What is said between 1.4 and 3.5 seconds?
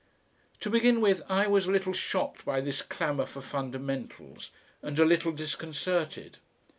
was a little shocked by this clamour for